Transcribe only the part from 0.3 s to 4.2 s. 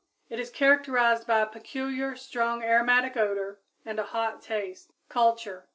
is characterized by a peculiar, strong aromatic odor, and a